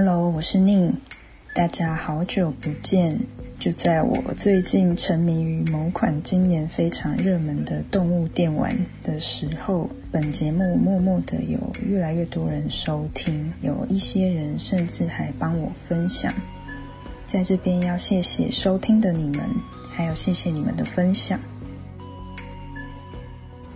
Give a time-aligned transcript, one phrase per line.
[0.00, 0.94] Hello，我是宁，
[1.52, 3.18] 大家好久不见。
[3.58, 8.72] 就在我最近沉迷于某款今年非常热门的动物电玩
[9.02, 16.32] 的时候，本节目默默的有越来越多人收听，有一些人甚至还帮我分享。
[17.26, 19.40] 在这边要谢谢收听的你们，
[19.90, 21.40] 还有谢谢你们的分享。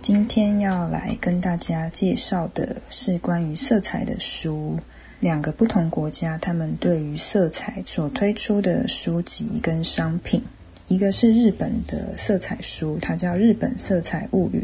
[0.01, 4.79] 今天要来跟大家介绍的是关于色彩的书。
[5.23, 10.43] 两个不同国家，他们对于色彩所推出的书籍跟商品，
[10.89, 14.59] 一个是日本的色彩书，它叫《日本色彩物语》；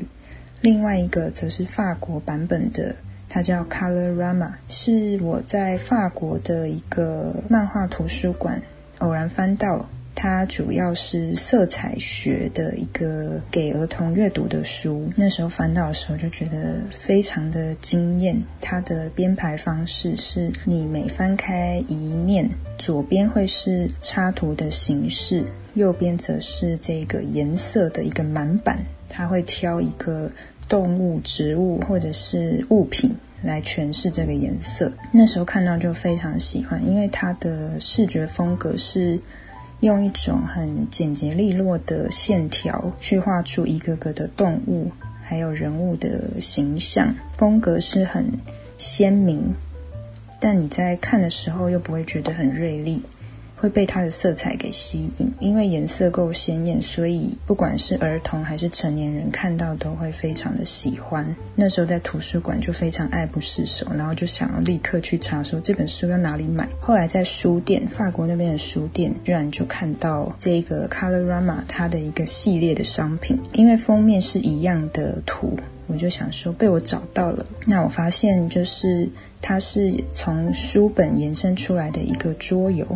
[0.59, 2.93] 另外一个则是法国版本的，
[3.29, 8.61] 它叫《Colorama》，是我在法国的一个漫画图书馆
[8.97, 9.89] 偶然翻到。
[10.21, 15.09] 它主要是色彩学的一个给儿童阅读的书。
[15.15, 18.37] 那时候翻到的时候就觉得非常的惊艳。
[18.59, 25.41] 它的编排方式是你每翻开一面，左边会是插图的形式，
[25.75, 28.77] 右边则是这个颜色的一个满版。
[29.07, 30.29] 它会挑一个
[30.67, 33.09] 动物、植物或者是物品
[33.41, 34.91] 来诠释这个颜色。
[35.13, 39.17] 那时候看到就非常喜欢，因为它的视觉风格是。
[39.81, 44.91] 用一种很简洁利落的线条去画出一个个的动物，
[45.23, 48.25] 还有人物的形象，风格是很
[48.77, 49.55] 鲜明，
[50.39, 53.01] 但你在看的时候又不会觉得很锐利。
[53.59, 61.35] 会被它的色彩给吸引，因为颜色够鲜艳，所以不管是儿童还是成年人看到都会非常的喜欢。
[61.55, 66.69] 那时候在图书馆就非常爱不释手，然后就想要立刻去查说这本书要哪里买。
[66.79, 75.57] 后来在书店，法国那边的书店，居然就看到这个 Colorama 它的一个系列的商品，因为封面是一样的图，
[75.87, 77.45] 我就想说被我找到了。
[77.67, 79.09] 那我发现就是
[79.41, 82.87] 它是从书本延伸出来的一个桌游。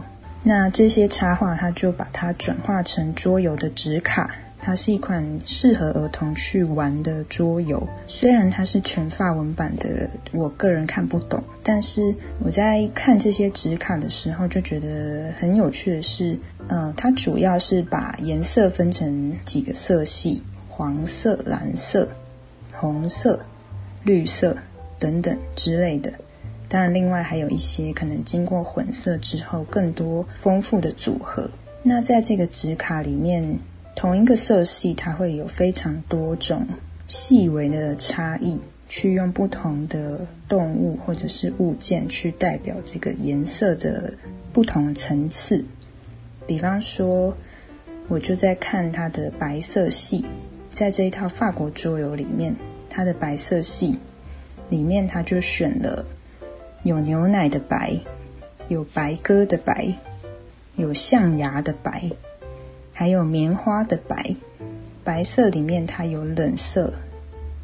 [0.43, 4.29] 那这些插画，它就把它转化成桌游的纸卡。
[4.65, 7.85] 它是一款适合儿童去玩的桌游。
[8.07, 16.39] 虽然它是全法文版的，我个人看不懂，但是我在看这些纸卡的时候，就觉得很有趣的是，
[16.69, 22.07] 嗯，它主要是把颜色分成几个色系：黄色、蓝色、
[22.71, 23.37] 红色、
[24.03, 24.55] 绿色
[24.97, 26.09] 等等之类的。
[26.73, 31.47] 当然，另外还有一些可能经过混色之后更多丰富的组合。
[31.83, 33.59] 那在这个纸卡里面，
[33.95, 36.65] 同一个色系它会有非常多种
[37.07, 44.11] 细微的差异，去用不同的动物或者是物件去代表这个颜色的
[44.51, 45.63] 不同层次。
[46.47, 47.37] 比方说，
[48.07, 50.25] 我就在看它的白色系，
[50.71, 52.55] 在这一套法国桌游里面，
[52.89, 53.95] 它的白色系
[54.71, 56.03] 里面，它就选了。
[56.83, 57.97] 有牛奶的白，
[58.67, 59.93] 有白鸽的白，
[60.75, 62.11] 有象牙的白，
[62.91, 64.35] 还有棉花的白。
[65.03, 66.93] 白色里面它有冷色，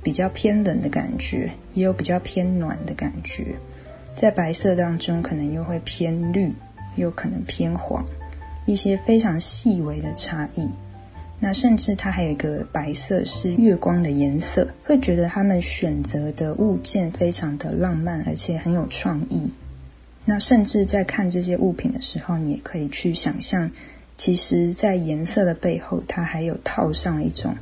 [0.01, 3.55] 比较偏冷的感觉，也有比较偏暖的感觉。
[4.15, 6.51] 在白色当中，可能又会偏绿，
[6.95, 8.05] 又可能偏黄，
[8.65, 10.69] 一些非常细微的差异。
[11.39, 19.49] 那甚至它还有一个白色是月光的颜色，会觉得他们选择的物件非常的浪漫，而且很有创意。
[20.25, 23.71] 那甚至在看这些物品的时候，你也可以去想象，
[24.17, 27.55] 其实，在颜色的背后，它还有套上一种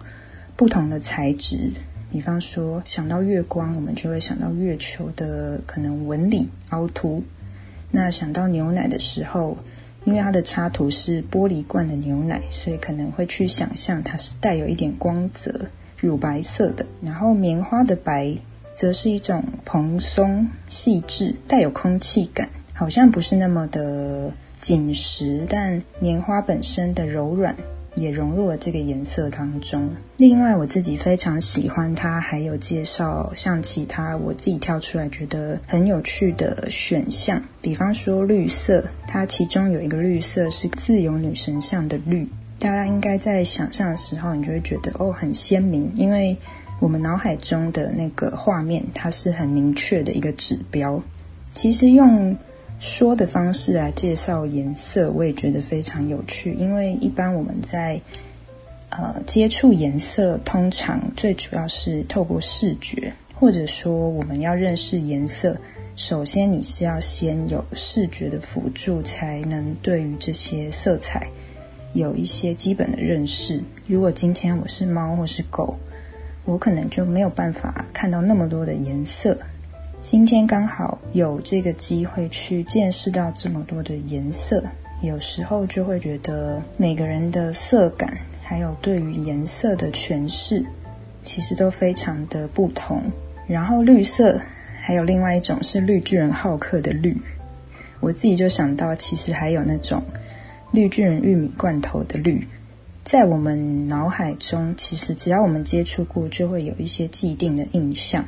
[0.55, 1.71] 不同的材质。
[2.11, 7.21] 比方说，想到月光，我们就会想到月球的可能纹理凹凸；
[7.91, 9.55] 那想到牛奶的时候，
[10.07, 16.85] 因为它的插图是玻璃罐的牛奶，所以可能会去想象它是带有一点光泽、乳白色的。
[17.01, 18.33] 然后棉花的白，
[18.71, 24.31] 则是一种蓬松、细致、带有空气感，好像不是那么的
[24.61, 27.53] 紧实，但棉花本身的柔软。
[27.97, 29.89] 也融入了这个颜色当中。
[30.17, 42.27] 另外，我自己非常喜欢它，还有介绍像其他我自己挑出来觉得很有趣的选项，比方说绿色，它其中有一个绿色是自由女神像的绿。
[42.59, 46.37] 大家应该在想象的时候，你就会觉得哦，很鲜明，因为
[46.79, 51.01] 我们脑海中的那个画面，它是很明确的一个指标。
[51.53, 52.37] 其实用。
[52.79, 56.53] 说的方式来介绍颜色，我也觉得非常有趣。
[56.53, 57.99] 因为一般我们在
[58.89, 65.57] 呃接触颜色，通常最主要是透过视觉，或者说我们要认识颜色，
[65.95, 71.27] 首先你是要先有视觉的辅助，才能对于这些色彩
[71.93, 73.59] 有一些基本的认识。
[73.87, 75.75] 如果今天我是猫或是狗，
[76.45, 79.35] 我可能就没有办法看到那么多的颜色。
[80.07, 84.63] 今天刚好有这个机会去见识到这么多的颜色，
[85.01, 90.65] 有时候就会觉得每个人的色感，还有对于颜色的诠释，
[91.25, 93.03] 其实都非常的不同。
[93.47, 94.39] 然后绿色，
[94.79, 97.13] 还有另外一种是绿巨人好客的绿，
[97.99, 100.01] 我自己就想到，其实还有那种
[100.71, 102.47] 绿巨人玉米罐头的绿。
[103.03, 108.23] 在我们脑海中，其实只要我们接触过，就会有一些既定的印象，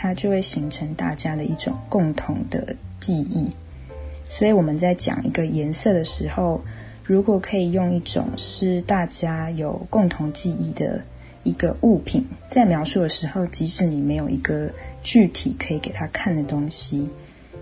[0.00, 3.46] 它就会形成大家的一种共同的记忆。
[4.24, 6.58] 所以我们在讲一个颜色的时候，
[7.04, 11.02] 如果可以用一种是大家有共同记忆的
[11.42, 14.70] 一个物品，在描述的时候，即使你没有一个
[15.02, 17.06] 具体可以给他看的东西，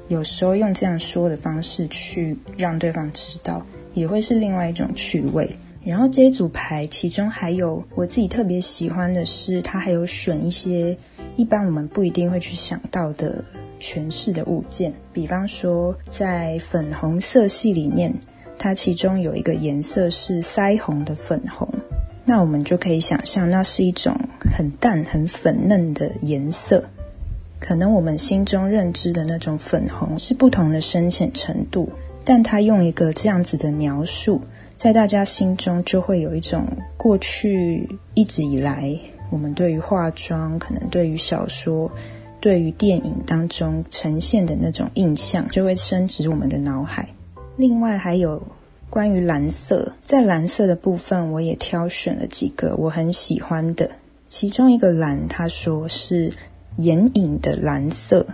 [0.07, 5.51] 有时候用这样说的方式去让对方知道，也会是另外一种趣味。
[5.83, 10.95] 然后这一组牌，其中还有我自己特别喜欢的是，它还有选一些
[11.39, 13.43] 一般我们不一定会去想到的
[13.81, 14.93] 诠释的物件。
[15.13, 18.13] 比方说，在粉红色系里面，
[18.59, 21.69] 它其中有一个颜色是腮红的粉红，
[22.25, 24.13] 那我们就可以想象，那是一种
[24.53, 26.85] 很淡、很粉嫩的颜色。
[27.61, 31.89] 可能我们心中认知的那种粉红是不同的深浅程度，
[32.25, 34.41] 但它用一个这样子的描述。
[34.77, 38.99] 在大家心中，就会有一种过去一直以来，
[39.31, 41.91] 我们对于化妆，可能对于小说、
[42.41, 47.09] 对于电影当中呈现的那种印象，就会深植我们的脑海。
[47.57, 48.43] 另外，还有
[48.89, 53.91] 关于蓝色，在蓝色的部分，我也挑选了几个我很喜欢的。
[54.29, 56.33] 其中一个蓝，他说是
[56.77, 58.27] 眼影的蓝色。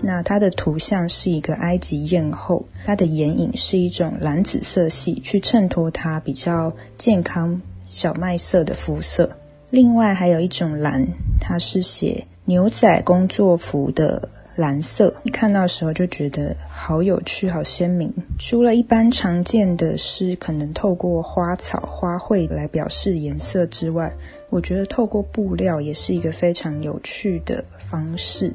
[0.00, 9.30] 那它的图像是一个埃及艳后，她的眼影是一种蓝紫色系，去衬托她比较健康小麦色的肤色。
[9.74, 11.04] 另外还有一种蓝，
[11.40, 18.08] 它是写牛仔工作服的蓝色，一看到的时候就觉得好有趣、好鲜明。
[18.38, 24.14] 除了一般常见的是可能透过花草、花卉来表示颜色之外，
[24.48, 28.54] 我觉得透过布料也是一个非常有趣的方式。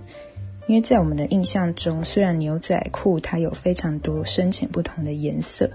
[0.68, 5.70] 因为在我们的印象中，虽然牛仔裤它有非常多深浅不同的颜色，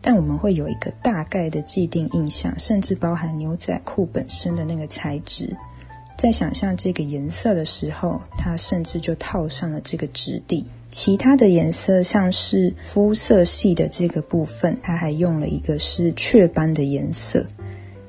[0.00, 5.54] 但我们会有一个大概的既定印象，甚至包含牛仔裤本身的那个材质。
[6.16, 10.66] 在想象这个颜色的时候，它甚至就套上了这个质地。
[10.90, 17.44] 其他的颜色，像是肤色系的这个部分，它还用了一个是雀斑的颜色。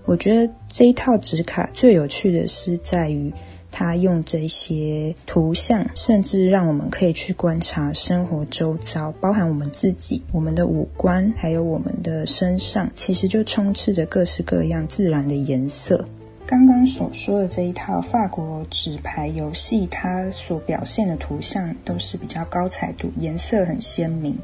[0.06, 3.31] 我觉得这一套纸卡最有趣的是在于。
[3.71, 16.04] 他用这些图像，甚至让我们可以去观察生活周遭，包含我们自己、我们的五官，还有我们的身上，其实就充斥着各式各样自然的颜色。
[16.45, 24.36] 刚刚所说的这一套法国纸牌游戏，它所表现的图像都是比较高彩度，颜色很鲜明。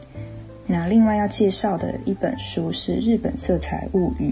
[0.67, 4.29] 那另外要介绍的一本书是《日本色彩物语》。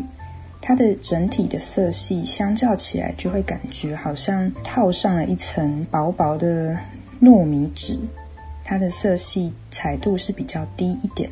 [0.66, 6.74] 它的整体的色系相较起来，就会感觉好像套上了一层薄薄的
[7.22, 8.00] 糯米纸。
[8.64, 11.30] 它的色系彩度是比较低一点，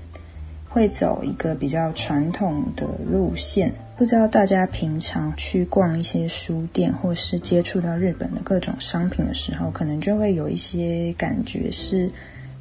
[0.68, 3.72] 会走一个比较传统的路线。
[3.96, 12.12] 不知道大家平常去逛一些书店，或是接触到日本的各种商品的时候，可能就会有一些感觉是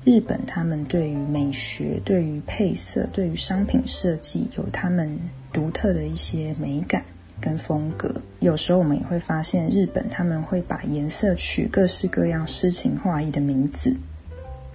[0.05, 5.19] 日本他们对于美学、对于配色、对于商品设计有他们。
[5.53, 7.05] 独特的一些美感
[7.41, 13.95] 跟风格，有时候我们也会发现，日本他们会把颜色取各式各样诗情画意的名字，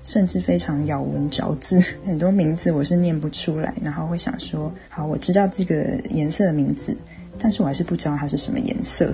[0.04, 6.96] 甚至非常咬文嚼字， 很多名字我是念不出来，然后会想说，好，我知道这个颜色的名字，
[7.38, 9.14] 但是我还是不知道它是什么颜色。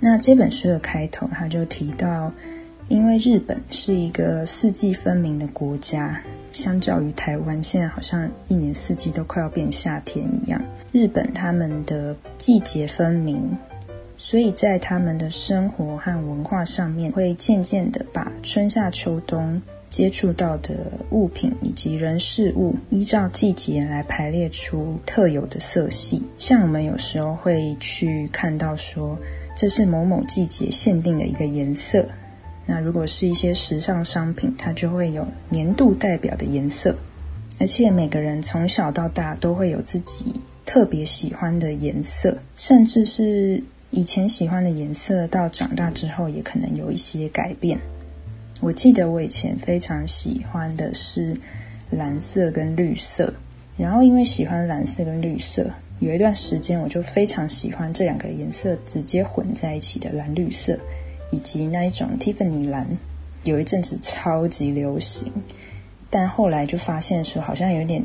[0.00, 2.30] 那这本书的开头，他就提到，
[2.88, 6.22] 因为日本是一个四季分明的国家。
[6.52, 10.62] 相较于台湾，现在好像一年四季都快要变夏天一样。
[10.92, 13.58] 日本他们的季节分明，
[14.16, 19.60] 所以在他们的生活和文化上面，会渐渐的把春夏秋冬
[19.90, 26.22] 接触到的物品以及人事物，依照季节来排列出特有的色系。
[26.38, 29.18] 像我们有时候会去看到说，
[29.56, 32.06] 这是某某季节限定的一个颜色。
[32.66, 36.96] 那如果是一些时尚商品，它就会有年度代表的颜色，
[37.60, 40.26] 而且每个人从小到大都会有自己
[40.64, 47.78] 特别喜欢的颜色，甚至是以前喜欢的颜色，到长大之后也可能有一些改变。
[48.60, 51.36] 我记得我以前非常喜欢的是
[51.90, 53.32] 蓝色跟绿色，
[53.76, 60.78] 然后因为喜欢蓝色跟绿色，有一段时间我就非常喜欢这两个颜色直接混在一起的蓝绿色。
[61.34, 62.86] 以及那一种 Tiffany 蓝，
[63.42, 65.32] 有一阵子超级流行，
[66.08, 68.00] 但后来就发现说好像有点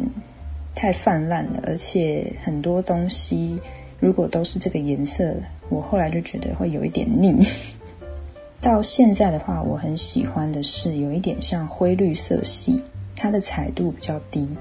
[0.74, 3.60] 太泛滥了，而且很多东西
[4.00, 5.36] 如果都是这个颜色，
[5.70, 7.46] 我后来就觉得会有一点腻。
[8.60, 12.82] 到现在的话，我很喜欢的是有一点像灰绿色系，
[13.16, 14.58] 它的彩度比较低，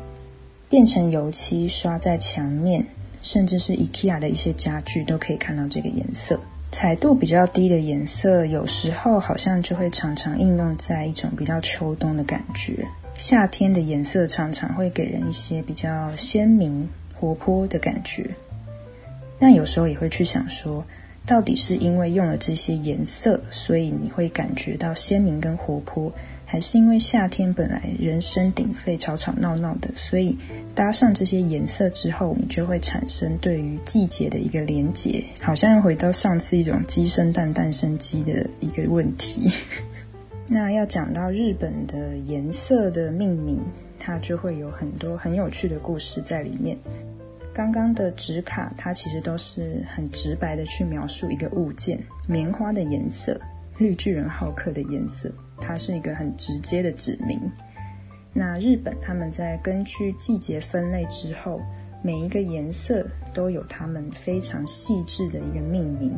[0.68, 2.84] 变成油漆刷在墙面，
[3.22, 6.38] 甚至是 IKEA 的一些家具都可以看到这个颜色。
[6.70, 12.86] 彩度比较低的颜色，有时候好像就会常常应用在一种比较秋冬的感觉。
[13.16, 18.28] 夏天的颜色常常会给人一些比较鲜明、活泼的感觉。
[19.38, 20.84] 但有时候也会去想说。
[21.26, 26.10] 到底是因为用了这些颜色，所以你会感觉到鲜明跟活泼，
[26.50, 30.34] 还是因为夏天本来人声鼎沸、吵吵闹闹的，所以
[30.74, 35.22] 搭上这些颜色之后，你就会产生对于季节的一个连结？
[35.42, 39.52] 好像又回到上次一种鸡生蛋、蛋生鸡的一个问题。
[40.48, 43.60] 那要讲到日本的颜色的命名，
[43.98, 46.74] 它就会有很多很有趣的故事在里面。
[47.52, 53.38] 刚刚的纸卡，它其实都是很直白的去描述一个物件，棉花的颜色，
[53.76, 57.40] 绿巨人浩克的颜色，它是一个很直接的指明。
[58.32, 61.60] 那日本他们在根据季节分类之后，
[62.02, 66.12] 每一个颜色都有他们非常细致的一个命名。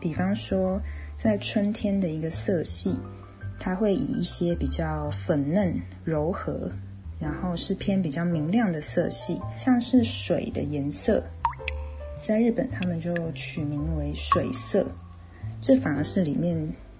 [0.00, 0.80] 比方说，
[1.16, 2.98] 在春天的一个色系，
[3.58, 6.70] 它会以一些比较粉嫩柔和。
[7.20, 11.20] 然后是偏比较明亮的色系，像是水的颜色，
[12.24, 14.86] 在日本他们就取名为水色，
[15.60, 16.56] 这反而是里面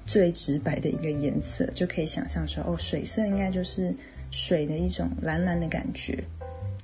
[0.09, 3.95] 最直白的一个颜色，就可以想象说，哦，水色应该就是
[4.31, 6.25] 水的一种蓝蓝的感觉。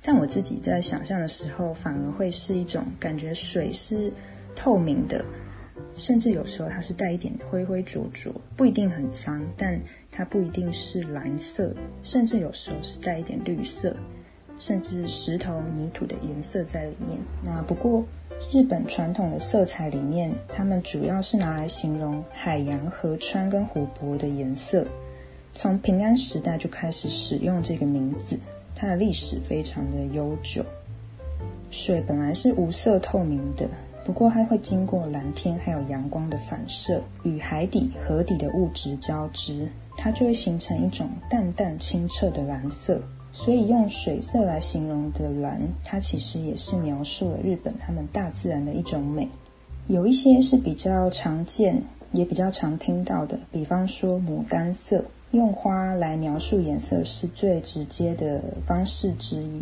[0.03, 4.13] 但我自己在想象的时候，反而会是一种感觉，水是
[4.55, 5.25] 透明的。
[5.95, 9.79] 甚至有时候它是带一点灰灰浊浊，不一定很脏，但
[10.11, 13.95] 它不一定是蓝色，甚至有时候是带一点绿色，
[14.59, 17.17] 甚至石头、泥土的颜色在里面。
[17.43, 18.05] 那不过
[18.51, 24.85] 日本传统的色彩里面，它们主要是拿来形容海洋、河川跟湖泊的颜色。
[25.53, 28.37] 从平安时代就开始使用这个名字，
[28.75, 30.63] 它的历史非常的悠久。
[31.71, 33.67] 水本来是无色透明的。
[34.05, 43.01] 不过，它会经过蓝天还有阳光的反射，与海底、河底的物质交织，它就会形成一种淡淡清澈的蓝色。
[43.37, 49.27] 所以，用水色来形容的蓝，它其实也是描述了日本他们大自然的一种美。
[49.87, 51.79] 有一些是比较常见，
[52.13, 59.61] 也比较常听到的，比方说牡丹色，用花来描述颜色是最直接的方式之一。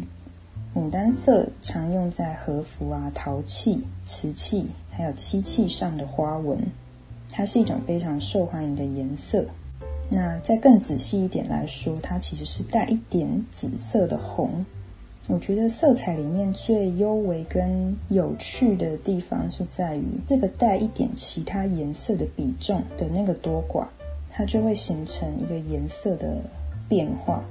[0.76, 6.58] 牡丹色常用在和服啊、陶器、瓷器，还有漆器上的花纹，
[7.32, 9.44] 它是一种非常受欢迎的颜色。
[10.10, 14.66] 那再更仔细一点来说，它其实是带一点紫色的红。
[15.30, 23.86] 我觉得色彩里面最优美跟有趣的地方是在于这个带一点其他颜色的比重的那个多寡，
[24.30, 26.36] 它就会形成一个颜色的
[26.90, 27.42] 变化。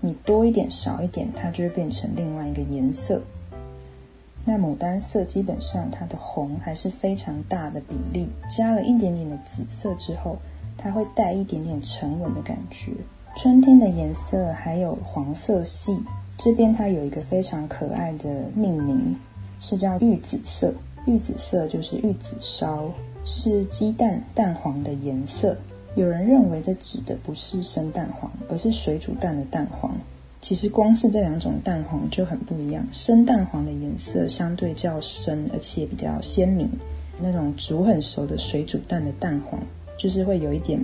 [0.00, 3.20] 你多一点少一点，它就会变成另外一个颜色。
[4.44, 10.38] 那牡丹色基本上它的红还是非常大的比例，加了一点点的紫色之后，
[10.76, 12.92] 它会带一点点沉稳的感觉。
[13.36, 15.98] 春天的颜色还有黄色系，
[16.36, 19.16] 这边它有一个非常可爱的命名，
[19.60, 20.72] 是叫玉紫色。
[21.06, 22.88] 玉紫色就是玉紫烧，
[23.24, 25.56] 是鸡蛋蛋黄的颜色。
[25.94, 29.92] 有人认为这指的不是生蛋黄，而是水煮蛋的蛋黄。
[30.40, 32.86] 其实光是这两种蛋黄就很不一样。
[32.92, 36.68] 生蛋黄的颜色相对较深，而且比较鲜明。
[37.20, 39.60] 那种煮很熟的水煮蛋的蛋黄，
[40.02, 40.80] 就是会有一点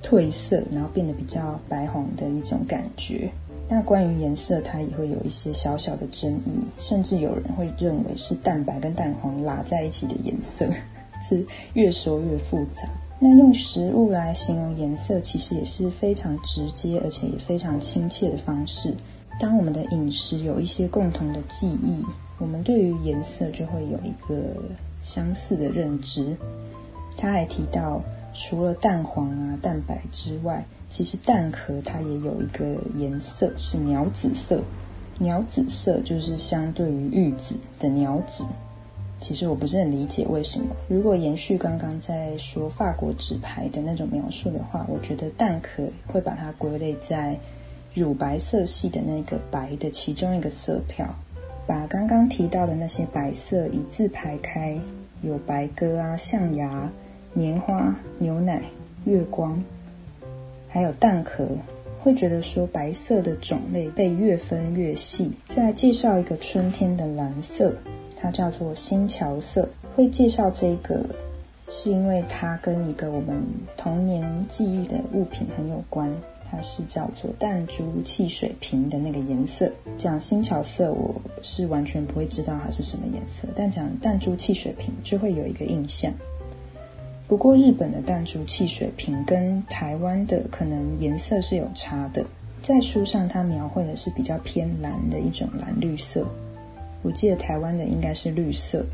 [0.00, 3.28] 褪色，然后变得比较白黄的一种感觉。
[3.68, 10.68] 那关于颜色，它也会有一些小小的争议，甚至有人会认为是蛋白跟蛋黄拉在一起的颜色，
[11.20, 12.88] 是越说越复杂。
[13.18, 18.94] 那用食物来形容颜色，其实也是非常直接，而且也非常亲切的方式。
[19.40, 22.04] 当我们的饮食有一些共同的记忆，
[22.38, 24.36] 我们对于颜色就会有一个
[25.02, 26.36] 相似的认知。
[27.16, 28.02] 他还提到，
[28.34, 34.60] 除了蛋黄啊、蛋白之外，其实蛋壳它也有一个颜色是鸟紫色。
[35.18, 38.44] 鸟紫色就是相对于玉子的鸟紫。
[39.20, 40.66] 其实我不是很理解为什么。
[40.88, 47.38] 如果延续刚刚在说法国纸牌的那种描述的话，我觉得蛋壳会把它归类在
[47.94, 51.08] 乳白色系的那个白的其中一个色票。
[51.66, 54.78] 把刚刚提到的那些白色一字排开，
[55.22, 56.90] 有白鸽啊、象牙、
[57.36, 58.62] 棉花、牛奶、
[59.04, 59.60] 月光，
[60.68, 61.44] 还有蛋壳，
[62.00, 65.32] 会觉得说白色的种类被越分越细。
[65.48, 67.74] 再介绍一个春天的蓝色，
[68.16, 69.68] 它叫做新桥色。
[69.96, 71.04] 会介绍这个，
[71.68, 73.42] 是因为它跟一个我们
[73.76, 76.08] 童年记忆的物品很有关。
[76.50, 79.68] 它是叫做弹珠汽水瓶的那个颜色。
[79.96, 81.12] 讲新桥色，我
[81.42, 86.12] 是完全不会知道它是什么颜色，但讲弹珠汽水瓶就会有一个印象。
[87.26, 92.24] 不过日本的弹珠汽水瓶跟台湾的可能颜色是有差的。
[92.62, 96.26] 在书上，它描绘的是比较偏蓝的一种蓝绿色。
[97.02, 98.84] 我记得台湾的应该是绿色。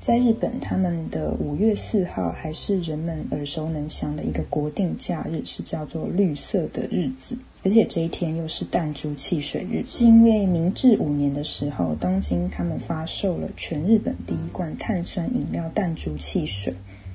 [0.00, 7.36] 在日本，他们的五月四号还是人们耳熟能详的一个国定假日，是叫做绿色的日子。
[7.64, 16.74] 而且这一天又是弹珠汽水日，是因为明治五年的时候，东京他们发售了全日本第一罐碳酸饮料弹珠汽水，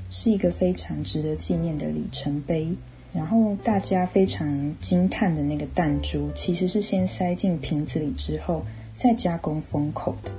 [0.10, 2.70] 是一个非常值得纪念的里程碑。
[3.14, 8.64] 然后大家非常惊叹的那个弹珠，其实是先塞进瓶子里之后，
[8.96, 10.32] 再加工封口的。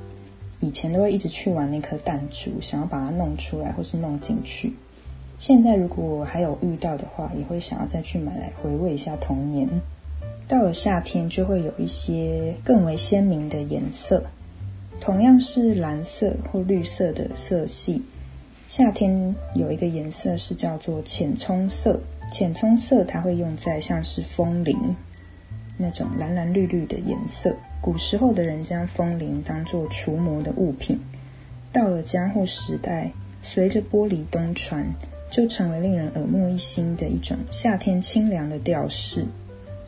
[0.60, 4.72] 以前都会一直去玩那颗弹珠，想要把它弄出来或是弄进去。
[5.38, 9.68] 现在如果还有遇到的话，也会想要再去买来回味一下童年。
[10.46, 14.22] 到了夏天，就会有一些更为鲜明的颜色，
[15.00, 18.02] 同样是蓝色或绿色的色系。
[18.68, 21.98] 夏天有一个颜色是叫做浅葱色，
[22.30, 24.76] 浅葱色它会用在像是风铃
[25.78, 27.56] 那种蓝蓝绿绿的颜色。
[27.80, 31.00] 古时候的人将风铃当作除魔的物品，
[31.72, 33.10] 到了江户时代，
[33.40, 34.86] 随着玻璃东传，
[35.30, 39.24] 就成为令人耳目一新的一种夏天清凉的吊饰。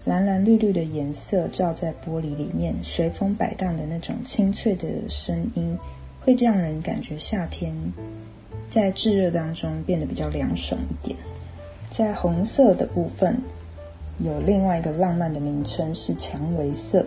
[0.06, 5.76] 蓝蓝绿绿的颜色照在玻璃里面，随风摆荡的那种清脆的声音，
[6.22, 7.74] 会让人感觉夏天
[8.70, 11.18] 在炙热当中变得比较凉爽一点。
[11.90, 13.36] 在红色的部分，
[14.20, 17.04] 有另外一个浪漫的名称是蔷薇色。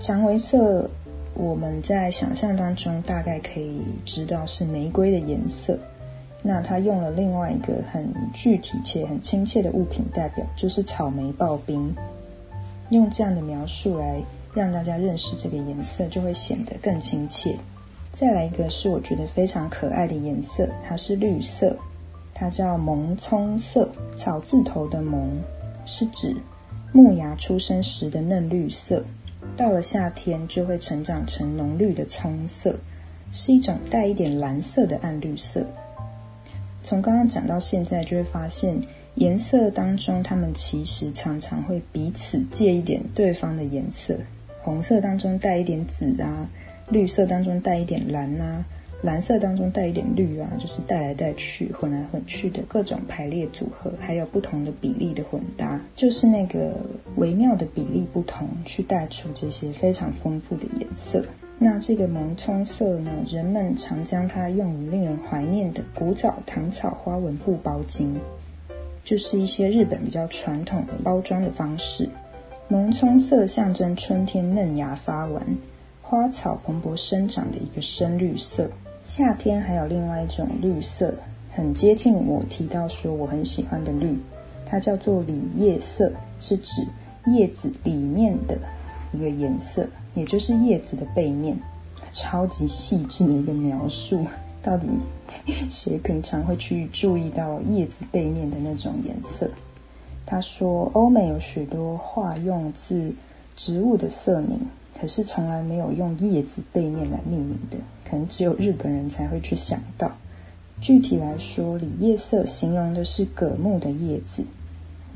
[0.00, 0.88] 蔷薇色，
[1.34, 5.78] 我们在想象当中大概可以知道是玫瑰的颜色。
[6.42, 11.94] 那它用了另外一个很具体且很亲切的物品代表，就是草莓刨冰。
[12.90, 14.22] 用这样的描述来
[14.54, 17.54] 让大家认识这个颜色，就会显得更亲切。
[18.18, 21.76] 再来一个是我觉得非常可爱的颜色，它是绿色，
[22.34, 23.88] 它叫萌葱色。
[24.16, 25.30] 草字头的萌
[25.86, 26.34] 是指
[26.92, 29.04] 木芽出生时的嫩绿色。
[29.56, 32.74] 到了夏天，就会成长成浓绿的葱色，
[33.30, 35.64] 是一种带一点蓝色的暗绿色。
[36.82, 38.76] 从刚刚讲到现在，就会发现
[39.14, 44.16] 颜色当中，它们其实常常会彼此借一点对方的颜色。
[44.60, 46.48] 红色当中带一点紫啊，
[46.90, 48.64] 绿色当中带一点蓝啊。
[49.00, 56.72] 蓝色当中带一点绿啊，就是带来带去、混来混去的各种排列组合，还有不同的比例的混搭，就是那个
[57.14, 61.24] 微妙的比例不同，去带出这些非常丰富的颜色。
[61.60, 68.08] 那这个萌葱色呢，人们常将它用于令人怀念的古早糖草花纹布包巾，
[69.04, 72.08] 就是一些日本比较传统的包装的方式。
[72.66, 75.42] 萌葱色象征春天嫩芽发完，
[76.10, 78.66] 花草蓬勃生长的一个深绿色。
[79.04, 81.12] 夏天还有另外一种绿色，
[81.52, 84.16] 很接近我提到说我很喜欢的绿，
[84.64, 86.82] 它叫做里叶色，是指
[87.26, 88.56] 叶子里面的
[89.12, 91.54] 一个颜色，也就是叶子的背面。
[92.10, 94.24] 超级细致的一个描述，
[94.62, 94.86] 到底
[95.68, 99.46] 谁平常会去注意到叶子背面的那种颜色？
[100.24, 103.12] 他说，欧美有许多画用自
[103.56, 104.58] 植物的色名，
[105.00, 107.76] 可是从来没有用叶子背面来命名的。
[108.08, 110.10] 可能只有日本人才会去想到。
[110.80, 114.44] 具体来说，里叶色形容的是葛木的叶子，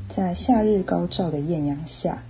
[0.07, 2.21] 在夏日高照的艳阳下，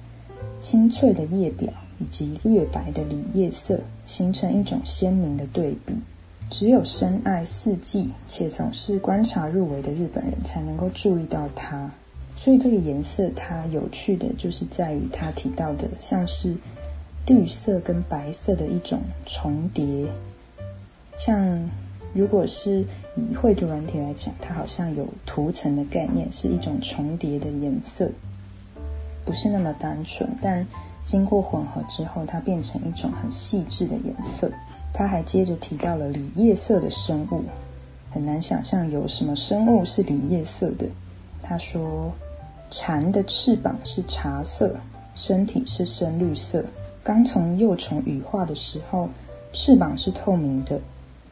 [0.62, 1.68] 青翠的叶表
[2.00, 5.94] 以及略白的里叶色形成一种鲜明的对比。
[6.50, 11.90] 只有深爱四季且总是观察入微的日本人才能够注意到它。
[12.38, 16.56] 所以这个颜色它有趣的就是在于它提到的像是
[17.26, 20.08] 绿色跟白色的一种重叠。
[21.18, 21.70] 像，
[22.14, 28.10] 如果是以绘图软体来讲，它好像有涂层的概念，是一种重叠的颜色，
[29.24, 30.30] 不是那么单纯。
[30.42, 30.66] 但
[31.06, 34.52] 经过混合之后，它变成一种很细致的颜色。
[34.94, 37.44] 他还接着提到了里叶色的生物，
[38.12, 40.86] 很难想象有什么生物是里叶色的。
[41.42, 42.14] 他说，
[42.70, 44.76] 蝉的翅膀是茶色，
[45.16, 46.64] 身体是深绿色，
[47.04, 49.10] 刚从幼虫羽化的时候，
[49.52, 50.80] 翅膀是透明的。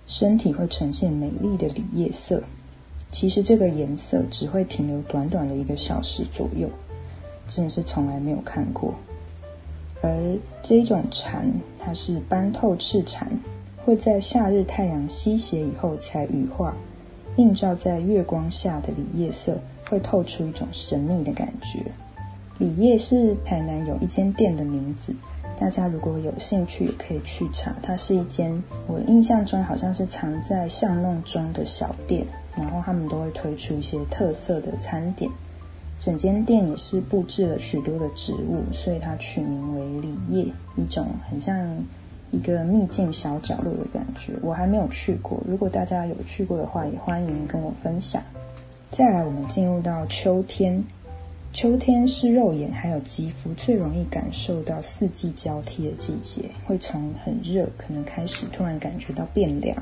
[0.07, 2.43] 身体会呈现美丽的里叶色，
[3.11, 6.67] 其实这个颜色只会停留短短的一个小时左右。
[7.47, 8.93] 真的是从来没有看过。
[10.01, 13.31] 而这种蝉，它是斑透翅蝉，
[13.85, 16.75] 会在夏日太阳西斜以后才羽化，
[17.37, 19.57] 映照在月光下的里叶色，
[19.89, 21.79] 会透出一种神秘的感觉。
[22.57, 25.13] 里叶是台南有一间店的名字，
[25.61, 27.71] 大家如果有兴趣也可以去查。
[27.83, 28.51] 它是一间
[28.87, 32.25] 我印象中好像是藏在巷弄中的小店，
[32.57, 35.29] 然后他们都会推出一些特色的餐点。
[35.99, 40.45] 整间店也是布置了许多的植物，所以它取名为里叶，
[40.77, 41.55] 一种很像
[42.31, 44.33] 一个秘境小角落的感觉。
[44.41, 48.19] 我还没有去过，如果大家有去过的话，也欢迎跟我分享。
[48.89, 50.83] 再来，我们进入到秋天，
[51.53, 59.75] 秋天是肉眼还有肌肤最容易感受到四季交替的季节，会从很热可能开始，突然感觉到变凉，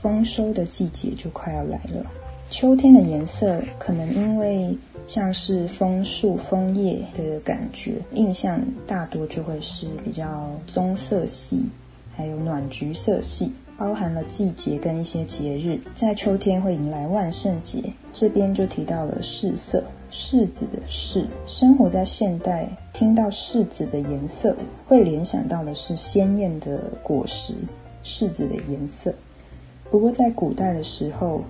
[0.00, 2.04] 丰收的季节就快要来了。
[2.48, 11.60] 秋天的颜色可能因为像是枫树枫叶的感觉，印象大多就会是比较棕色系，
[12.16, 15.78] 还有暖橘色系，包含了季节跟一些节日。
[15.94, 21.24] 在秋天会迎来万圣节，这边就提到了柿色，柿子的柿。
[21.46, 24.54] 生活在现代，听到柿子的颜色，
[24.86, 27.54] 会联想到的是鲜艳的果实，
[28.04, 29.14] 柿子的颜色。
[29.90, 31.42] 不过在古代的时候，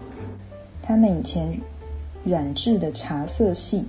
[0.83, 1.59] 他们以前。
[2.23, 3.83] 染制的茶色系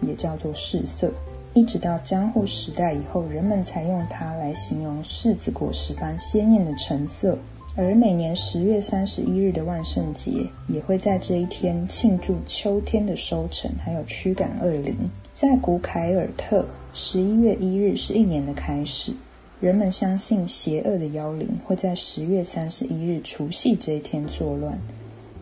[0.00, 1.10] 也叫做柿色，
[1.52, 7.36] 一直到江户时代以后，人们才用它来形容柿子果实般鲜艳的橙色。
[7.76, 10.30] 而每年十月三十一日的万圣节，
[10.68, 14.94] 也会在这一天庆祝秋天的收成，还有驱赶恶灵。
[15.32, 19.12] 在古凯尔特，十一月一日是一年的开始，
[19.60, 24.78] 人们相信邪恶的妖灵会在十月三十一日除夕这一天作乱，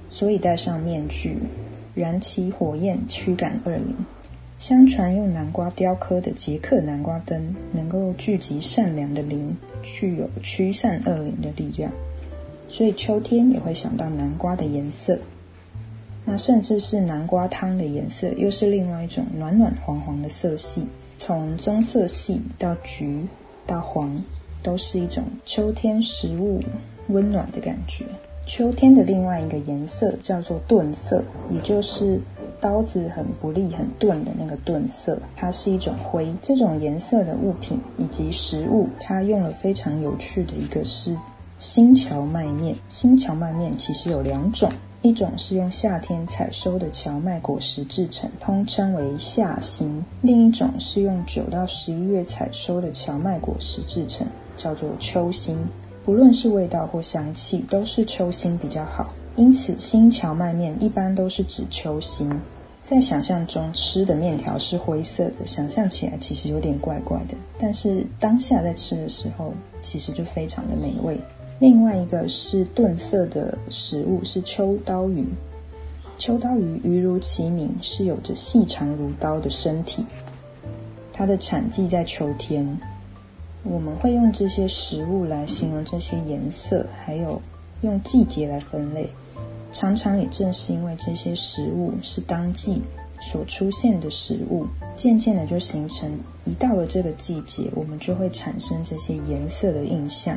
[0.09, 1.37] 所以戴上面具。
[1.95, 3.95] 燃起火焰驱赶恶灵。
[4.59, 11.93] 相传用南瓜雕刻的捷克南瓜灯能够聚集善良的灵，具有驱散恶灵的力量。
[12.73, 15.19] 所以秋天也会想到南瓜的颜色。
[16.25, 20.87] 那甚至是南瓜汤的颜色，又是另外一种暖暖黄黄的色系。
[21.19, 23.27] 从棕色系到橘
[23.67, 24.19] 到黄，
[24.63, 26.63] 都是一种秋天食物
[27.09, 28.07] 温暖的感觉。
[28.47, 32.19] 秋天的另外一个颜色叫做钝色，也就是
[32.59, 35.19] 刀子很不利、很钝的那个钝色。
[35.37, 36.27] 它是一种灰。
[36.41, 41.15] 这种颜色的物品以及食物，它用了非常有趣的一个是
[41.63, 42.75] 新荞麦面。
[42.89, 44.69] 新荞麦面其实有两种，
[45.01, 55.57] 一种是用夏天采收的荞麦果实制成，通称为夏新；另一种是用九到十一月采收的荞麦果实制成，叫做秋新。
[56.05, 59.15] 不论是味道或香气，都是秋心比较好。
[59.37, 62.29] 因此，新荞麦面一般都是指秋心。
[62.83, 67.37] 在想象中吃的面条是灰色的，想象起来其实有点怪怪的。
[67.57, 71.17] 但是当下在吃的时候，其实就非常的美味。
[71.63, 75.25] 另外一个是钝色的食物是秋刀鱼。
[76.19, 80.05] 秋刀鱼鱼如其名，是有着细长如刀的身体。
[81.13, 82.67] 它的产季在秋天。
[83.63, 87.41] 我们会用这些食物来形容这些颜色，还有
[87.83, 89.09] 用季节来分类。
[89.73, 92.83] 常常也正是因为这些食物是当季
[93.21, 96.11] 所出现的食物，渐渐的就形成
[96.45, 100.37] 一到了这个季节，我们就会产生这些颜色的印象。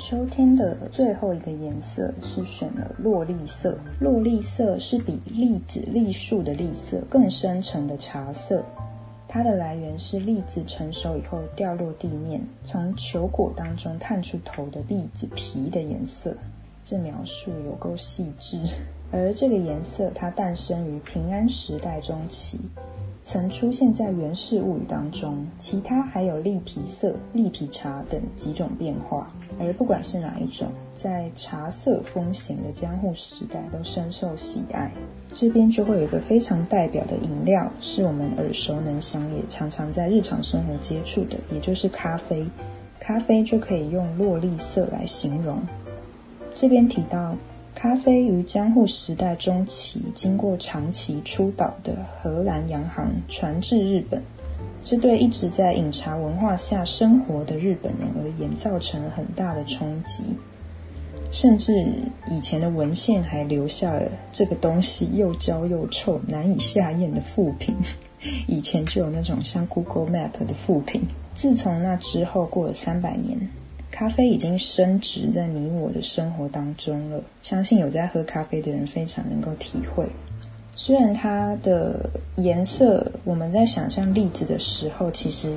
[0.00, 8.64] 秋天的最后一个颜色是选了落栗色，落栗色是比栗子、栗树的栗色更深沉的茶色。
[9.28, 16.34] 它的来源是栗子成熟以后掉落地面，从球果当中探出头的栗子皮的颜色。
[16.82, 18.58] 这描述有够细致。
[19.12, 22.58] 而这个颜色，它诞生于平安时代中期，
[23.32, 25.46] 曾出现在《源氏物语》当中。
[25.56, 29.30] 其他还有栗皮色、栗皮茶等几种变化。
[29.60, 30.66] 而不管是哪一种，
[30.96, 34.90] 在茶色风行的江户时代，都深受喜爱。
[35.32, 42.44] 这边就会有一个非常代表的饮料，是我们耳熟能详，也常常在日常生活接触的，也就是咖啡。
[42.98, 45.56] 咖啡就可以用落栗色来形容。
[46.52, 47.36] 这边提到，
[47.80, 54.22] 咖啡于江户时代中期，经过长期出岛的荷兰洋行传至日本，
[54.82, 60.22] 这对一直在饮茶文化下生活的日本人而言，造成了很大的冲击。
[61.32, 61.72] 甚至
[62.30, 67.74] 以前的文献还留下了这个东西又焦又臭、难以下咽的副品。
[68.46, 71.00] 以前就有那种像 Google Map 的副品。
[71.34, 73.38] 自从那之后过了三百年，
[74.00, 77.22] 咖啡已经升值在你我的生活当中了。
[77.42, 80.06] 相信有在喝咖啡的人非常能够体会。
[80.74, 85.54] 虽然它的颜色，我们在想象例子的时候，其实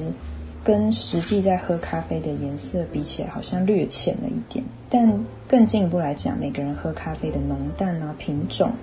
[0.62, 4.62] 跟实际在喝咖啡的颜色比起来，好像略浅了一点。
[4.89, 5.10] 但
[5.47, 8.73] 更进一步来讲，每个人喝咖啡的浓淡啊、品种，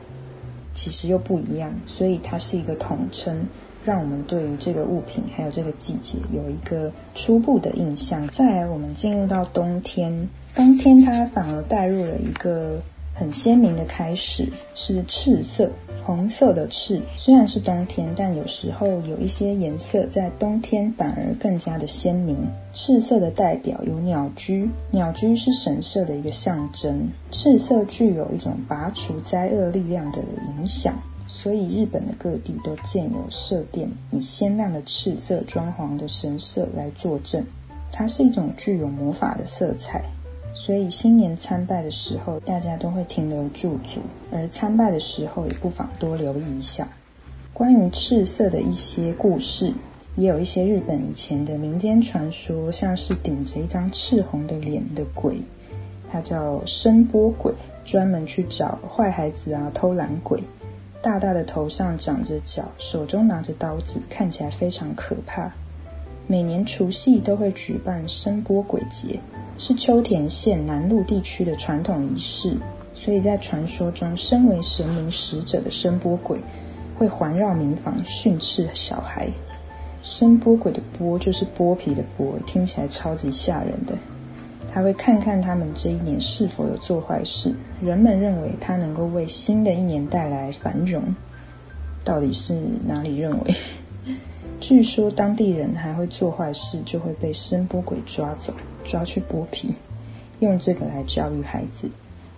[0.73, 3.38] 其实又不一样，所以它是一个统称，
[3.85, 8.27] 让我们对于这个物品还有这个季节有一个初步的印象。
[8.29, 12.81] 再来，我们进入到冬天，冬天它反而带入了一个。
[13.12, 15.69] 很鲜明的开始是赤色，
[16.07, 16.99] 红色的赤。
[17.19, 22.35] 虽然是冬天，但有时候有一些颜色在冬天反而更加的鲜明。
[22.73, 27.11] 赤色的代表有鸟居，鸟居是神社的一个象征。
[27.31, 30.19] 赤色具有一种拔除灾厄力量的
[30.59, 30.95] 影响，
[31.33, 37.43] 所以日本的各地都建有社殿，以鲜亮的赤色装潢的神社来作证。
[37.93, 40.03] 它是一种具有魔法的色彩。
[40.53, 44.01] 所以新年参拜的时候，大家都会停留驻足，
[44.33, 46.87] 而参拜的时候也不妨多留意一下。
[47.55, 49.73] 关于赤色的一些故事，
[50.16, 55.40] 也有一些日本以前的民间传说，像是顶着一张赤红的脸的鬼，
[56.11, 60.43] 他叫声波鬼，专门去找坏孩子啊、偷懒鬼。
[61.02, 65.50] 大大的头上长着角，手中拿着刀子，看起来非常可怕。
[66.26, 69.18] 每年除夕都会举办声波鬼节。
[69.56, 72.56] 是秋田县南陆地区的传统仪式，
[72.94, 76.38] 所以在传说中，身为神明使者的声波鬼
[76.98, 79.28] 会环绕民房训斥小孩。
[80.02, 83.94] 声波鬼的“波”就是剥皮的“剥”，听起来超级吓人的。
[84.72, 91.02] 他会看看他们这一年是否有做坏事，人们认为他能够为新的一年带来繁荣。
[92.04, 93.54] 到底是哪里认为？
[94.61, 98.52] 据说当地人还会做坏事，就会被声波鬼抓走。
[98.85, 99.74] 抓去剥皮，
[100.40, 101.88] 用这个来教育孩子，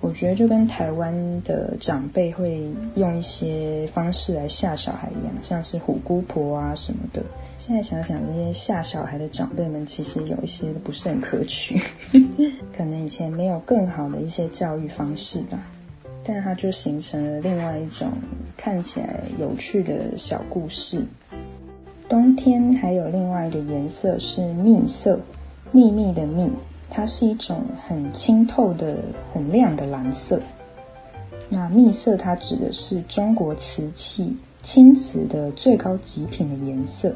[0.00, 2.66] 我觉得就跟台湾的长辈会
[2.96, 7.22] 用一些方式来吓小孩一样，像是虎姑婆啊什么的。
[7.64, 11.80] 现在想想，这些吓小孩的长辈们，其实有一些不是很可取，
[12.76, 15.64] 可能以前没有更好的一些教育方式吧。
[16.24, 18.10] 但它就形成了另外一种
[18.56, 21.04] 看起来有趣的小故事。
[22.08, 25.20] 冬天还有另外一个颜色是蜜色。
[25.70, 26.50] 秘密的蜜，
[26.90, 28.98] 它是一种很清透的、
[29.32, 30.40] 很亮的蓝色。
[31.48, 37.14] 那蜜色，它指的是中国瓷器青瓷的最高极品的颜色，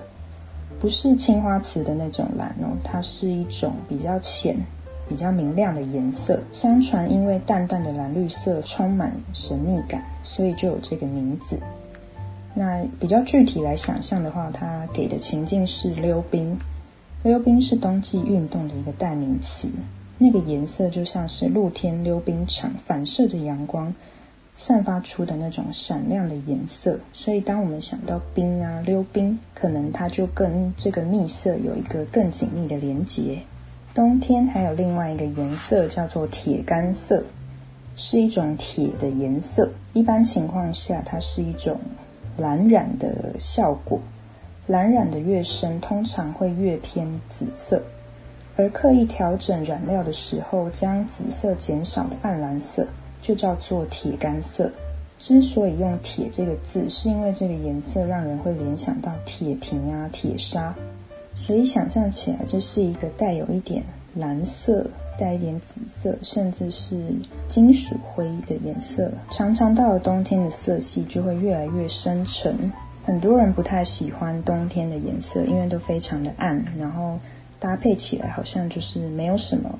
[0.80, 4.56] 不是青花瓷的那种蓝哦，它是一种比较浅、
[5.08, 6.38] 比较明亮的颜色。
[6.52, 11.58] 相传，因为淡淡的蓝绿色充满神秘感，所以就有这个名字。
[12.54, 16.56] 那比较具体来想象的话，它给的情境是溜冰。
[17.22, 19.68] 溜冰是冬季运动的一个代名词，
[20.16, 23.92] 那个颜色就像是露天溜冰场反射着阳光，
[24.56, 26.98] 散发出的那种闪亮的颜色。
[27.12, 33.38] 所以，当我们想到冰啊、溜冰，可能它就跟这个蜜色有一个更紧密的连结。
[33.94, 37.22] 冬天还有另外一个颜色叫做铁干色，
[37.96, 39.70] 是一种铁的颜色。
[39.92, 41.78] 一般情况下，它是一种
[42.36, 43.98] 蓝染的效果。
[44.66, 47.80] 蓝染的越深，通常会越偏紫色，
[48.56, 52.84] 而刻意调整染料的时候，将紫色减少的暗蓝色，
[53.26, 54.70] 就叫做铁干色。
[55.18, 60.72] 之所以用“铁”这个字，是因为这个颜色让人会联想到铁瓶啊、铁砂，
[61.34, 63.82] 所以想象起来，这是一个带有一点
[64.14, 64.86] 蓝色、
[65.18, 67.02] 带一点紫色，甚至是
[67.48, 69.10] 金属灰的颜色。
[69.30, 72.54] 常常到了冬天的色系，就会越来越深沉。
[73.04, 77.18] 很多人不太喜欢冬天的颜色，因为都非常的暗，然后
[77.58, 79.74] 搭配起来好像就是没有什么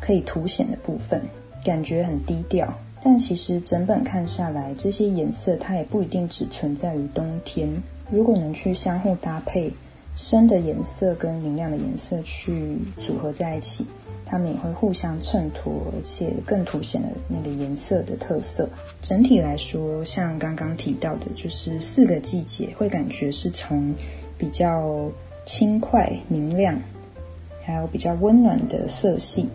[0.00, 1.20] 可以凸显的部分，
[1.64, 2.72] 感觉很低调。
[3.02, 7.68] 但其实整本看下来，这些颜色它也不一定只存在于冬天。
[8.10, 9.72] 如果能去相互搭配，
[10.14, 13.84] 深的颜色跟明亮的颜色去组合在一起。
[14.26, 18.66] 它们也会互相衬托，而且更凸显了那个颜色的特色。
[19.02, 23.94] 整体来说，像刚刚提到的，就是四个季节会感觉是从
[24.38, 25.10] 比较
[25.44, 26.74] 轻快明亮，
[27.62, 29.46] 还有比较温暖的色系，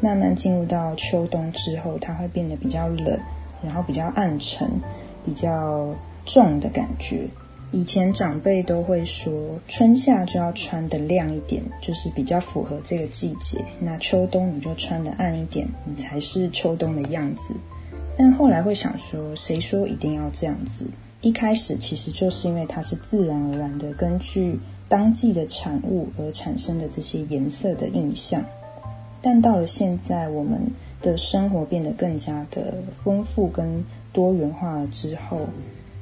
[0.00, 3.18] 慢慢进入到秋冬之后，它会变得比较冷，
[3.62, 4.68] 然后比较暗沉，
[5.24, 7.26] 比较重的感觉。
[7.70, 9.30] 以前长辈都会说，
[9.68, 13.62] 春夏就要穿的亮一点，就是比较符合这个季节。
[13.78, 17.54] 那秋冬你就穿的暗一点，你才是秋冬的样子。
[18.16, 20.86] 但后来会想说，谁说一定要这样子？
[21.20, 24.58] 一开始其实就是因为它是自然而然的，根据
[24.88, 28.42] 当季的产物而产生的这些颜色的印象。
[29.20, 30.60] 但到了现在，我们
[31.02, 35.40] 的生活变得更加的丰富跟多元化了之后。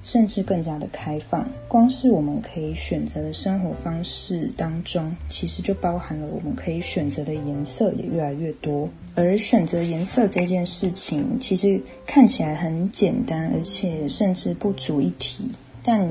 [0.02, 1.44] 甚至更加的开放。
[1.66, 8.88] 光是我们可以选择的生活方式当中，其实就包含了我们可以选择的颜色也越来越多。
[9.16, 15.50] 而选择颜色这件事情，其实看起来很简单，而且甚至不足一提。
[15.82, 16.08] 但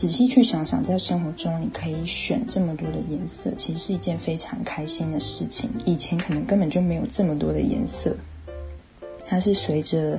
[0.00, 5.68] 仔细去想想，在生活中你可以选这么多的颜色，其实是一件非常开心的事情。
[5.84, 8.16] 以前可能根本就没有这么多的颜色，
[9.26, 10.18] 它是随着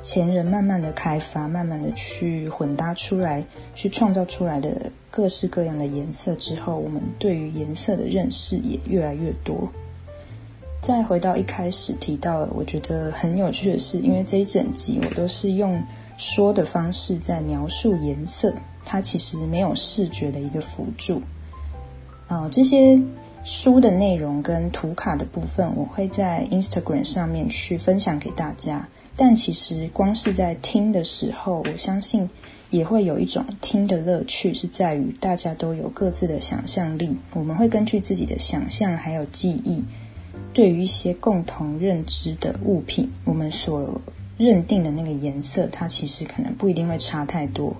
[0.00, 9.68] 前人慢慢的开发，慢慢的去混搭出来，去创造出来的各式各样的颜色之后，我们对于颜色的认识也越来越多。
[10.80, 15.82] 再回到一开始提到，我觉得很有趣的是，因为这一整集我都是用
[16.16, 18.54] 说的方式在描述颜色。
[18.86, 21.20] 它其实没有视觉的一个辅助，
[22.28, 22.98] 啊，这些
[23.44, 28.88] 书的内容跟图卡的部分，我会在 Instagram 上面去分享给大家。
[29.16, 32.28] 但其实光是在听的时候，我相信
[32.70, 37.16] 也会有一种听的乐趣，是在于大家都有各自的想象力。
[37.32, 39.82] 我们会根据自己的想象还有记忆，
[40.52, 44.00] 对于一些共同认知的物品，我们所
[44.36, 47.74] 认定的那个颜色，它其实可能不一定会差太多。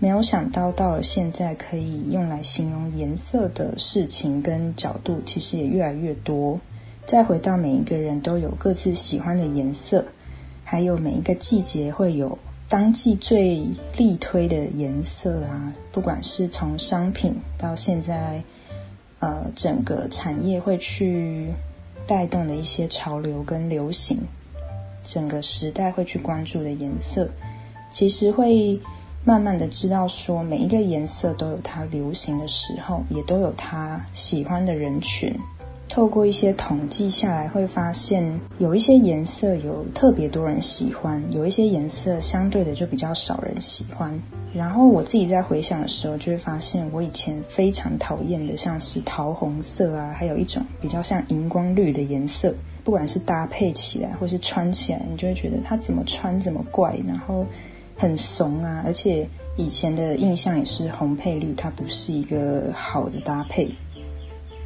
[0.00, 6.60] 没有想到，到了现在可以用来形容颜色的事情跟角度，其实也越来越多。
[7.04, 10.04] 再回到每一个人都有各自喜欢的颜色，
[10.62, 15.74] 还有每一个季节会有当季最力推的颜色啊。
[15.90, 18.40] 不管是从商品到现在，
[19.18, 21.48] 呃，整个产业会去
[22.06, 24.18] 带动的一些潮流跟流行，
[25.02, 27.28] 整个时代会去关注的颜色，
[27.90, 28.78] 其实会。
[29.24, 35.34] 慢慢的知道说，每一个颜色都有它流行的时候，也都有它喜欢的人群。
[35.88, 44.18] 透过一些统计下来，会发现有一些颜色有特别多人喜欢，有一些颜色相对的就比较少人喜欢。
[44.54, 52.54] 然后我自己在回想的时候，就会发现我以前非常讨厌的，像是桃红色啊，还有一种比较像荧光绿的颜色，
[52.84, 57.44] 不管是搭配起来或是穿起来，你就会觉得它怎么穿怎么怪，然后。
[57.98, 63.68] 很怂啊，而且以前的印象也是红配绿，它不是一个好的搭配。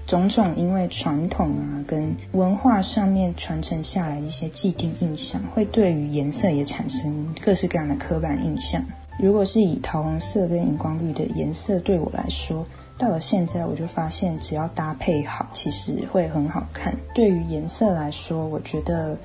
[0.04, 8.84] 种种因为传统啊跟文化上面传承下来一些既定印象，会对于颜色也产生各式各样的刻板印象。
[9.18, 12.66] 如果是以桃红色跟荧光绿的颜色对我来说，
[12.98, 16.94] 到了现在我就发现，只要搭配好，其实会很好看。
[17.14, 19.16] 对于颜色来说，我觉得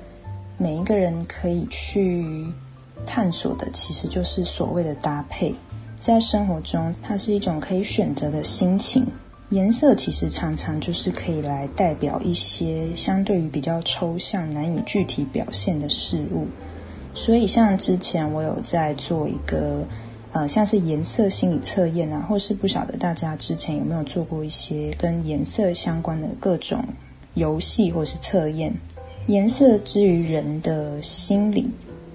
[0.56, 2.46] 每一个人可以去。
[3.06, 5.54] 探索的其实就是所谓的搭配，
[6.00, 9.06] 在生活中，它是一种可以选择的心情。
[9.50, 16.46] 颜色其实常常就是可以来代表一些相对于比较抽象、难以具体表现的事物。
[17.14, 19.82] 所以，像之前我有在做一个，
[20.32, 26.84] 呃，像是颜色心理测验啊，或是不晓得大家之前有没有做过一些跟颜色相关的各种
[27.32, 28.72] 游戏或是测验。
[29.28, 31.66] 颜色之于人的心理。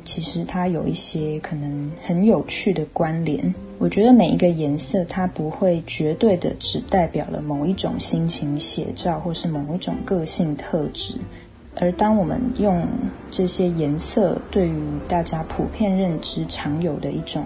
[0.04, 3.54] 其实它有一些可能很有趣的关联。
[3.80, 11.16] 我觉得每一个颜色，它不会绝对的只代表了某一种心情写照，或是某一种个性特质。
[11.76, 12.88] 而当我们用
[13.32, 14.76] 这些颜色对于
[15.08, 17.44] 大家普遍认知常有的一种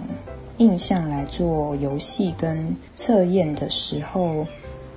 [0.57, 4.45] 印象来做游戏跟测验的时候，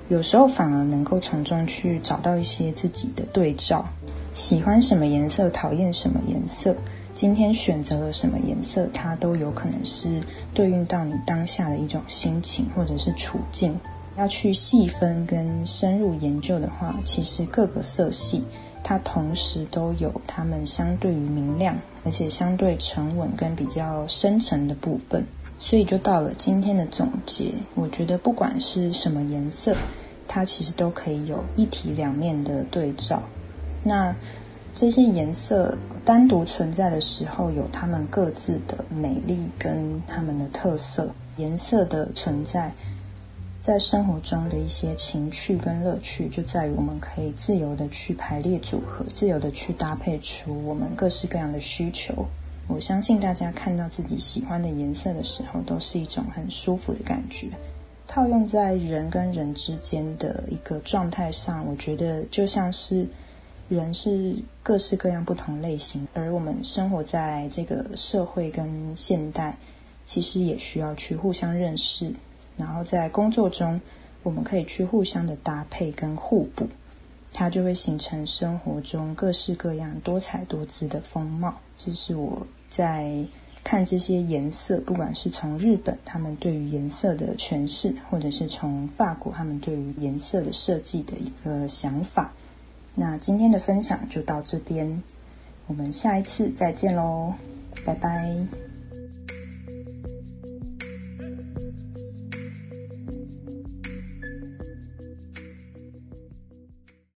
[0.09, 3.87] 有时候反而能够从中去找到一些自己的对照。
[4.35, 6.75] 喜欢什么颜色，讨厌什么颜色。
[7.21, 10.23] 今天选择了什么颜色，它都有可能是
[10.55, 13.79] 对应到你当下的一种心情或者是处境。
[14.17, 18.43] 要去细分跟深入研究的话，其实各个色系
[18.83, 25.23] 它同时都有它们相对于明亮，而且相对沉稳跟比较深沉的部分。
[25.59, 29.77] 所以就到了今天的总结，我觉得不管是什么颜色，
[30.27, 33.23] 它其实都可以有一体两面的对照。
[33.85, 34.17] 那。
[34.73, 41.11] 这些颜色单独存在的时候，有它们各自的美丽跟它们的特色。
[41.37, 42.73] 颜色的存在，
[43.61, 52.27] 在生活中的一些情趣跟乐趣，就在于我们可以自由的去排列组合，自由的去搭配出我们各式各样的需求。
[52.69, 57.49] 我相信大家看到自己喜欢的颜色的时候，都是一种很舒服的感觉。
[58.07, 63.07] 套用在人跟人之间的一个状态上，我觉得就像是。
[63.77, 69.57] 人是各式各样不同类型，而我们生活在这个社会跟现代，
[70.07, 72.13] 其实也需要去互相认识，
[72.57, 73.81] 然后在工作中，
[74.25, 76.67] 我们可以去互相的搭配跟互补，
[77.33, 81.55] 它就会形成生活中各式各样多彩多姿的风貌。
[81.77, 83.25] 这是我在
[83.63, 92.33] 看这些颜色，不管是从日本他们对于颜色的诠释，或者是从法国他们对于颜色的设计的一个想法。
[92.95, 95.03] 那今天的分享就到这边，
[95.67, 97.35] 我们下一次再见喽，
[97.85, 98.70] 拜拜。